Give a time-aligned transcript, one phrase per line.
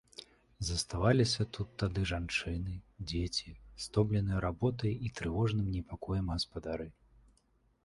[0.69, 2.73] Заставаліся тут тады жанчыны,
[3.13, 3.53] дзеці,
[3.85, 6.87] стомленыя работай і трывожным непакоем гаспадары.